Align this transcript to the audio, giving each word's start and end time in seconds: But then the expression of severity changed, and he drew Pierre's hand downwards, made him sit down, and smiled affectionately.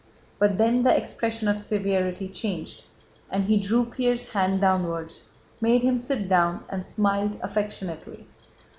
But 0.39 0.57
then 0.57 0.81
the 0.81 0.97
expression 0.97 1.47
of 1.47 1.59
severity 1.59 2.27
changed, 2.27 2.85
and 3.29 3.43
he 3.45 3.59
drew 3.59 3.85
Pierre's 3.85 4.29
hand 4.29 4.59
downwards, 4.59 5.25
made 5.61 5.83
him 5.83 5.99
sit 5.99 6.27
down, 6.27 6.65
and 6.69 6.83
smiled 6.83 7.37
affectionately. 7.43 8.25